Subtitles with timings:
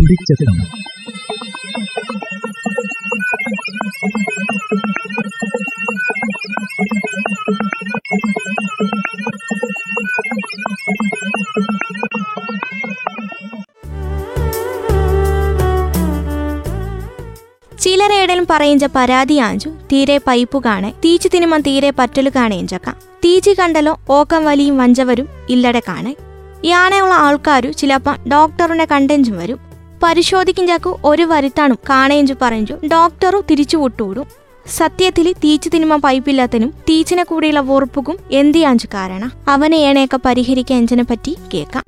[0.00, 0.56] തുടിച്ചെത്തം
[17.82, 20.90] ചിലരേടലും പറയിഞ്ച പരാതി ആഞ്ചു തീരെ പൈപ്പു കാണെ.
[20.90, 22.90] തീച്ചു തിനുമം തീരെ പറ്റലു കാണേഞ്ചക്ക
[23.24, 26.16] തീച്ചി കണ്ടലോ ഓക്കം വലിയും വഞ്ചവരും ഇല്ലടെ കാണെ.
[26.64, 29.69] യാനെയുള്ള ആൾക്കാരു ചിലപ്പം ഡോക്ടറിനെ കണ്ടെഞ്ചും വരും.
[30.02, 34.26] പരിശോധിക്കിഞ്ചാക്കു ഒരു വരുത്താണും കാണേഞ്ചു പറഞ്ഞു ഡോക്ടറു തിരിച്ചു വിട്ടുവിടും.
[34.66, 39.32] സത്യത്തിൽ തീച്ചു തിന്മ പൈപ്പില്ലാത്തനും തീച്ചിനെ കൂടെയുള്ള വോർപ്പുക്കും എന്തിയാഞ്ചു കാരണം?
[39.48, 41.84] അവനെ ഏണയൊക്കെ പരിഹരിക്കാൻ എഞ്ചിനെ പറ്റി കേൾക്കാം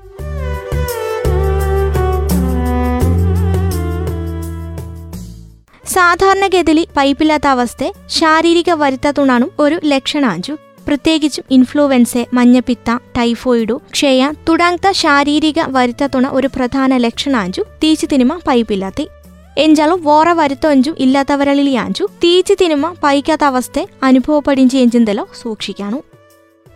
[5.87, 10.57] സാധാരണഗതിയിൽ പൈപ്പില്ലാത്ത അവസ്ഥ ശാരീരിക വരുത്തത്തുണാണും ഒരു ലക്ഷണാഞ്ചു.
[10.87, 19.09] പ്രത്യേകിച്ചും ഇൻഫ്ലുവൻസെ മഞ്ഞപ്പിത്ത ടൈഫോയിഡു ക്ഷയ തുടങ്ങത്ത ശാരീരിക വരുത്തത്തുണ ഒരു പ്രധാന ലക്ഷണാഞ്ചു തീച്ചു തിനിമ പൈപ്പില്ലാത്തി.
[19.59, 26.03] എഞ്ചാളും വോറ വരുത്തഞ്ചു ഇല്ലാത്തവരളിയാഞ്ചു തീച്ചു തിനുമ പൈക്കാത്ത അവസ്ഥ അനുഭവപ്പെടിഞ്ചി എഞ്ചിന്തലോ സൂക്ഷിക്കാണു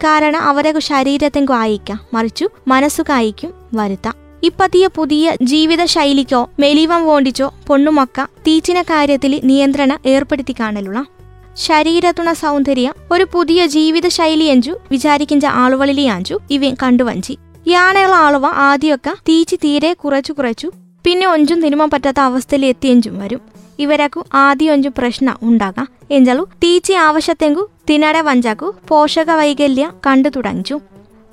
[0.05, 4.15] കാരണം അവരെ ശരീരത്തെങ്കു ആയിക്കാം മറിച്ചു മനസ്സു കായിക്കും വരുത്താം.
[4.43, 11.16] ഇപ്പത്തിയ പുതിയ ജീവിത ശൈലിക്കോ മെലിവം വോണ്ടിച്ചോ പൊണ്ണുമക്ക തീച്ചിന കാര്യത്തിൽ നിയന്ത്രണ ഏർപ്പെടുത്തി കാണലുള്ള.
[11.57, 19.93] ശരീരത്തുണ സൗന്ദര്യം ഒരു പുതിയ ജീവിത ശൈലിയഞ്ചു ആളുകളിലെ ആളുകളിലെയാഞ്ചു ഇവ കണ്ടുവഞ്ചി യാണയുള്ള ആളുവ ആദ്യമൊക്കെ തീച്ചി തീരെ
[19.93, 20.71] കുറച്ചു കുറച്ചു
[21.05, 23.41] പിന്നെ ഒഞ്ചും തിരുമാൻ പറ്റാത്ത അവസ്ഥയിൽ എത്തിയഞ്ചും വരും.
[23.79, 25.89] ഇവരക്കു ആദ്യം ഒഞ്ചും പ്രശ്ന ഉണ്ടാകാം.
[26.11, 30.81] എഞ്ചാലു തീച്ചി ആവശ്യത്തെങ്കു തിനടെ വഞ്ചാക്കു പോഷക വൈകല്യ കണ്ടു തുടങ്ങിച്ചു.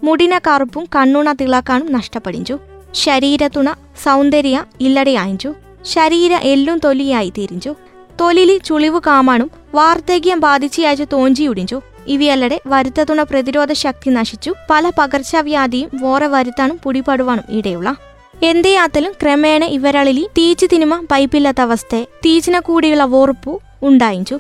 [0.03, 2.57] മുടിന കറുപ്പും കണ്ണുണ തിളക്കാനും നഷ്ടപ്പെടിഞ്ചു.
[2.93, 5.53] ശരീരത്തുണ സൗന്ദര്യ ഇല്ലടയായിഞ്ചു.
[5.85, 7.75] ശരീര എല്ലും തൊലിയായി തിരിഞ്ചു.
[8.21, 14.53] തൊലിലി ചുളിവ് കാമാണും വാർദ്ധക്യം ബാധിച്ചയാഴ്ച തോഞ്ചിയുടിഞ്ചു ഇവയല്ലടെ വരുത്തതുണ പ്രതിരോധ ശക്തി നശിച്ചു.
[14.69, 17.95] പല പകർച്ചവ്യാധിയും വോറ വരുത്താനും പുടിപടുവാനും ഇടയുള്ള.
[18.43, 21.95] എന്തെയാത്തലും ക്രമേണ ഇവരളിലി തീച്ചു തിനുമ പൈപ്പില്ലാത്ത അവസ്ഥ
[22.25, 24.39] തീച്ചിനെ കൂടിയുള്ള വോറുപ്പു ഉണ്ടായിച്ചു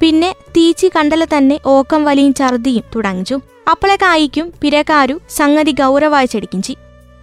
[0.00, 3.36] പിന്നെ തീച്ചി കണ്ടല തന്നെ ഓക്കം വലിയും ഛർദിയും തുടങ്ങിച്ചു
[3.70, 6.74] അപ്പളക്കായിക്കും പിരക്കാരു സംഗതി ഗൗരവായി ചെടിക്കിഞ്ചി.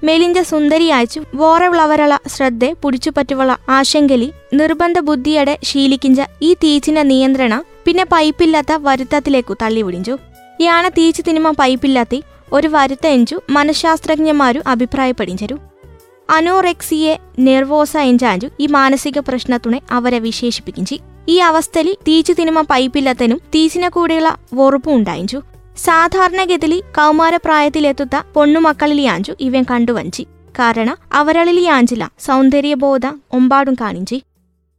[0.03, 9.56] മെലിഞ്ച സുന്ദരിയായച്ചു വോറവിളവരള ശ്രദ്ധ പുടിച്ചുപറ്റുവള ആശങ്കലി നിർബന്ധ ബുദ്ധിയടെ ശീലിക്കിഞ്ച ഈ തീച്ചിന്റെ നിയന്ത്രണ പിന്നെ പൈപ്പില്ലാത്ത വരുത്തത്തിലേക്കു
[9.62, 10.18] തള്ളിവിടിഞ്ചു.
[10.62, 15.58] യാണ തീച്ചു തിനിമ പൈപ്പില്ലാത്തി ഒരു വരുത്ത എഞ്ചു മനഃശാസ്ത്രജ്ഞന്മാരു അഭിപ്രായപ്പെടിഞ്ചരു.
[16.30, 21.00] അനോറെക്സിയെ നെർവോസ എഞ്ചാഞ്ചു ഈ മാനസിക പ്രശ്നത്തുണെ അവരെ വിശേഷിപ്പിക്കിഞ്ചി.
[21.30, 25.42] ഈ അവസ്ഥയിൽ തീച്ചു തിനിമ പൈപ്പില്ലാത്തനും തീച്ചിനെ കൂടെയുള്ള വറുപ്പും ഉണ്ടായിഞ്ചു
[25.78, 30.28] സാധാരണഗതിയിൽ കൗമാരപ്രായത്തിലെത്തുത്ത പൊണ്ണുമക്കളിലിയാഞ്ചു ഇവൻ കണ്ടുവഞ്ചി.
[30.60, 33.02] കാരണം അവരളിലിയാഞ്ചില സൗന്ദര്യബോധ
[33.34, 34.24] ഒമ്പാടും കാണിഞ്ചി.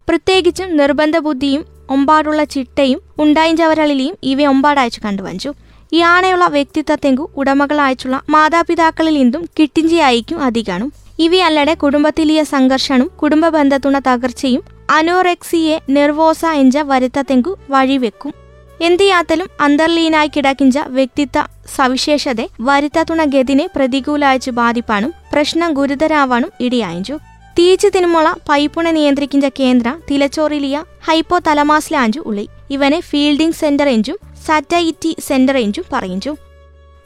[0.09, 5.55] പ്രത്യേകിച്ചും നിർബന്ധ ബുദ്ധിയും ഒമ്പാടുള്ള ചിട്ടയും ഉണ്ടായിഞ്ചവരളിലിയും ഇവ ഒമ്പാടയച്ചു കണ്ടുവഞ്ചു.
[5.93, 10.93] ഇയാണെയുള്ള വ്യക്തിത്വത്തെങ്കു ഉടമകളായിട്ടുള്ള മാതാപിതാക്കളിൽ നിന്നും കിട്ടിഞ്ചിയായിരിക്കും അധികാണും.
[11.19, 18.44] ഇവയല്ലടെ കുടുംബത്തിലിയ സംഘർഷണും കുടുംബ ബന്ധത്തുണ തകർച്ചയും അനോറെക്സിയെ നെർവോസ എഞ്ച വരുത്തത്തെങ്കു വഴിവെക്കും.
[18.81, 21.43] എന്തിയാത്തലും അന്തർലീനായി കിടക്കിഞ്ച വ്യക്തിത്വ
[21.77, 27.19] സവിശേഷത വരുത്താത്തുണ ഗതിനെ പ്രതികൂലായച്ചു ബാധിപ്പാനും പ്രശ്നം ഗുരുതരാവാനും ഇടിയായഞ്ചു.
[27.59, 35.57] തീച്ചു തിനുമുള പൈപ്പുണ നിയന്ത്രിക്കുന്ന കേന്ദ്ര തിലച്ചോറിലിയ ഹൈപ്പോ തലമാസ്ലാഞ്ചു ഉള്ളി ഇവനെ ഫീൽഡിംഗ് സെന്റർ എഞ്ചും സാറ്റൈറ്റി സെന്റർ
[35.57, 36.37] എഞ്ചും പറയിഞ്ചു.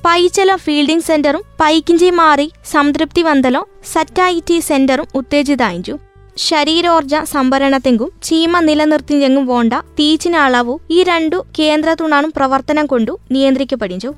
[0.04, 6.07] പൈച്ചല ഫീൽഡിംഗ് സെന്ററും പൈക്കിഞ്ചി മാറി സംതൃപ്തി വന്തലോ സറ്റൈറ്റി സെന്ററും ഉത്തേജിതായിഞ്ചു.
[6.38, 14.08] ശരീരോർജ സംഭരണത്തെങ്കും ചീമ നിലനിർത്തിയെങ്കും വേണ്ട തീച്ചിന അളവു ഈ രണ്ടു കേന്ദ്രതുണാണും പ്രവർത്തനം കൊണ്ടു നിയന്ത്രിക്കപ്പെടിഞ്ചു.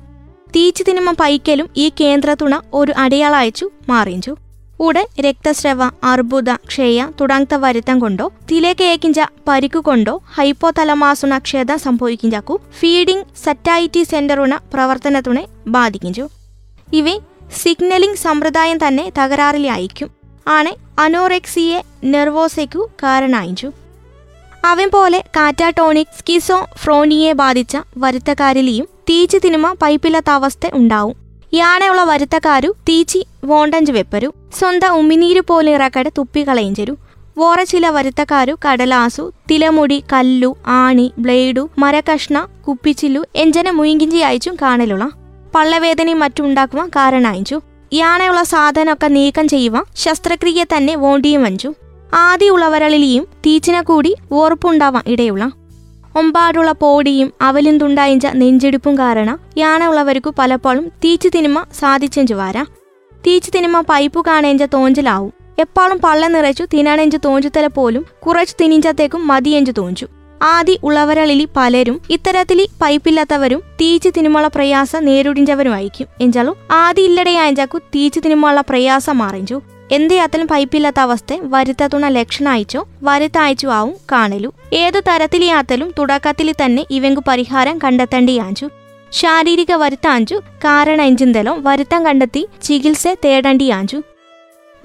[0.55, 4.35] തീച്ചു തിനുമ പൈക്കലും ഈ കേന്ദ്രതുണ ഒരു അടയാളയച്ചു മാറിഞ്ചു.
[4.79, 13.25] ഉടൻ രക്തസ്രവ അർബുദ ക്ഷയ തുടങ്ങത്ത വരുത്തം കൊണ്ടോ തിലേക്കേക്കിഞ്ച പരിക്കു കൊണ്ടോ ഹൈപ്പോ തലമാസുണ ക്ഷത സംഭവിക്കിഞ്ചാക്കു ഫീഡിംഗ്
[13.43, 16.29] സറ്റൈറ്റി സെന്ററുണ പ്രവർത്തനത്തുണെ ബാധിക്കിഞ്ചു.
[16.93, 17.07] ഇവ
[17.55, 20.20] സിഗ്നലിംഗ് സമ്പ്രദായം തന്നെ തകരാറിലായിരിക്കും.
[20.47, 23.71] ആണ് അനോറെക്സിയെ നെർവോസയ്ക്കു കാരണായിച്ചു.
[24.65, 31.15] അവൻ പോലെ കാറ്റാട്ടോണിക് സ്കിസോ ഫ്രോണിയെ ബാധിച്ച വരുത്തക്കാരിലെയും തീച്ചു തിനുമ പൈപ്പില്ലാത്ത അവസ്ഥ ഉണ്ടാവും.
[31.53, 36.97] യാണെയുള്ള വരുത്തക്കാരു തീച്ചി വോണ്ടഞ്ച് വെപ്പരു സ്വന്തം ഉമിനീര് പോലെ ഇറക്കടെ തുപ്പിക്കളയും ചെരു
[37.37, 45.09] വേറെ ചില വരുത്തക്കാരു കടലാസു തിലമുടി കല്ലു ആണി ബ്ലേഡു മരകഷ്ണ കുപ്പിച്ചില്ലു എഞ്ചന മുയിങ്കിഞ്ചി അയച്ചും കാണലുള്ള
[45.55, 47.61] പള്ളവേദനയും മറ്റുണ്ടാക്കുവാൻ കാരണായിച്ചു.
[47.93, 51.73] യാണെയുള്ള സാധനമൊക്കെ നീക്കം ചെയ്യുക ശസ്ത്രക്രിയ തന്നെ വോണ്ടിയും വഞ്ചു.
[52.13, 55.51] ആദ്യമുള്ളവരളിലെയും തീച്ചിനെ കൂടി ഓർപ്പുണ്ടാവാം ഇടയുള്ള.
[56.15, 62.67] ഒമ്പാടുള്ള പോടിയും അവലും തുണ്ടായിഞ്ച നെഞ്ചെടുപ്പും കാരണം യാണയുള്ളവർക്ക് പലപ്പോഴും തീച്ചു തിന്മ സാധിച്ചെഞ്ചു വാരാം.
[63.27, 65.33] തീച്ചു തിന്മ പൈപ്പ് കാണേഞ്ച തോഞ്ചലാവും.
[65.59, 70.07] എപ്പോഴും പള്ള നിറച്ചു തിനാണെഞ്ചു തോഞ്ചുത്തല പോലും കുറച്ചു തിനിഞ്ചത്തേക്കും മതിയെഞ്ചു തോഞ്ചു.
[70.41, 79.17] ആദി ഉള്ളവരളിൽ പലരും ഇത്തരത്തിലി പൈപ്പില്ലാത്തവരും തീച്ചു തിനുമുള്ള പ്രയാസ നേരിടിഞ്ചവരുമായിരിക്കും എഞ്ചാലും ആദി ഇല്ലടയായഞ്ചാക്കു തീച്ചു തിനുമുള്ള പ്രയാസം
[79.17, 79.61] മാറിഞ്ചു.
[79.91, 84.53] എന്തിയാത്തലും പൈപ്പില്ലാത്ത അവസ്ഥ വരുത്തത്തുണ ലക്ഷണായിച്ചോ വരുത്തായച്ചു ആവും കാണലു.
[84.73, 88.69] ഏതു തരത്തിലെയാത്തലും തുടക്കത്തിൽ തന്നെ ഇവങ്കു പരിഹാരം കണ്ടെത്തേണ്ടിയാഞ്ചു.
[89.11, 94.01] ശാരീരിക വരുത്താഞ്ചു കാരണ എഞ്ചിന്തലോ വരുത്തം കണ്ടെത്തി ചികിത്സ തേടേണ്ടിയാഞ്ചു.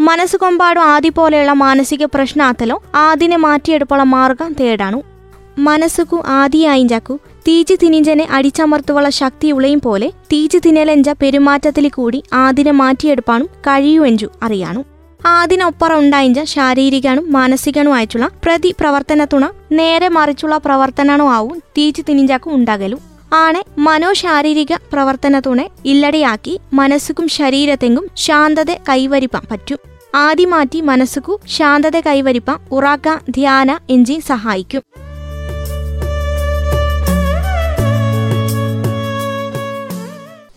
[0.01, 5.16] മനസ്സുകൊമ്പാടും ആദി പോലെയുള്ള മാനസിക പ്രശ്നാത്തലോ ആദിനെ മാറ്റിയെടുപ്പുള്ള മാർഗം തേടാണു.
[5.59, 7.19] മനസ്സുക്കു ആദിയായിഞ്ചാക്കു
[7.49, 14.85] തീജ് തിനിഞ്ചനെ അടിച്ചമർത്തുള്ള ശക്തി ഉളയും പോലെ തീജ് തിനലെഞ്ച പെരുമാറ്റത്തിൽ കൂടി ആദിനെ മാറ്റിയെടുപ്പാനും കഴിയുവെഞ്ചു അറിയാണു.
[15.27, 22.99] ആദിനൊപ്പറ ഉണ്ടായിഞ്ച ശാരീരികനും മാനസികനുമായിട്ടുള്ള പ്രതി പ്രവർത്തനത്തുണ നേരെ മറിച്ചുള്ള പ്രവർത്തനണോ ആവും തീജ് തിനിഞ്ചാക്കും ഉണ്ടാകലു.
[23.35, 29.79] ആണ് മനോശാരീരിക പ്രവർത്തനത്തുണെ ഇല്ലടയാക്കി മനസ്സുക്കും ശരീരത്തെങ്കും ശാന്തത കൈവരിപ്പാൻ പറ്റും.
[30.15, 35.06] ആദ്യമാറ്റി മനസ്സുക്കു ശാന്തത കൈവരിപ്പാൻ ഉറാക്ക ധ്യാന എഞ്ചി സഹായിക്കും.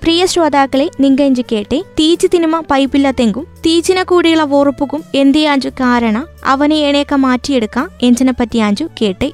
[0.02, 7.88] പ്രിയ ശ്രോതാക്കളെ നിങ്കഞ്ചു കേട്ടെ തീച്ചു തിനുമ പൈപ്പില്ലത്തെങ്കും തീച്ചിനെ കൂടിയുള്ള വോറുപ്പുക്കും എന്തിയാഞ്ചു കാരണ അവനെ എണേക്ക മാറ്റിയെടുക്കാം
[8.02, 9.30] എഞ്ചിനെ പറ്റിയാഞ്ചു കേട്ടെ.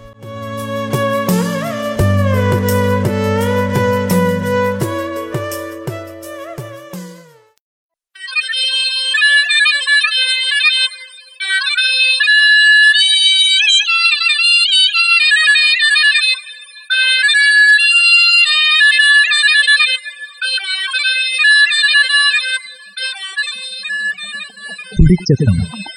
[25.06, 25.95] 飛でいちゃってたもん。